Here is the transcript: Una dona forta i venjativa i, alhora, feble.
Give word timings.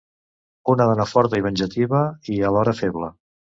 Una 0.73 0.87
dona 0.91 1.05
forta 1.11 1.41
i 1.43 1.45
venjativa 1.49 2.03
i, 2.35 2.41
alhora, 2.51 2.77
feble. 2.83 3.15